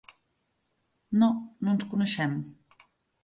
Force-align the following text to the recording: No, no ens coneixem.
No, 1.23 1.29
no 1.67 1.75
ens 1.75 1.85
coneixem. 1.91 2.33